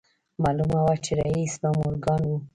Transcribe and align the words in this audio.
معلومه 0.43 0.79
وه 0.85 0.95
چې 1.03 1.11
رييس 1.19 1.53
به 1.61 1.69
مورګان 1.79 2.21
و. 2.27 2.31